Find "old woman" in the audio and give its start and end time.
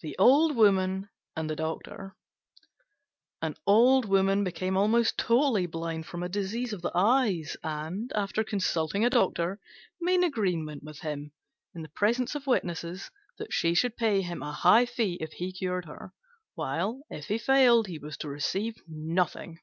0.18-1.08, 3.68-4.42